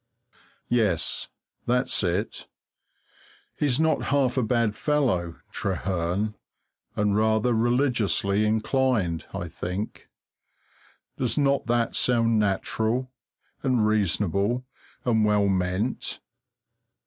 [0.71, 1.27] Yes,
[1.67, 2.47] that's it.
[3.55, 6.33] He's not half a bad fellow, Trehearn,
[6.95, 10.09] and rather religiously inclined, I think.
[11.17, 13.11] Does not that sound natural,
[13.61, 14.65] and reasonable,
[15.05, 16.19] and well meant?